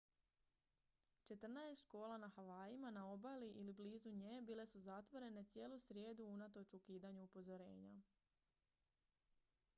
četrnaest 1.29 1.81
škola 1.81 2.15
na 2.23 2.29
havajima 2.37 2.91
na 2.95 3.03
obali 3.09 3.49
ili 3.51 3.73
blizu 3.81 4.15
nje 4.23 4.41
bile 4.41 4.67
su 4.67 4.79
zatvorene 4.87 5.43
cijelu 5.49 5.79
srijedu 5.79 6.25
unatoč 6.25 6.73
ukidanju 6.73 7.23
upozorenja 7.23 8.01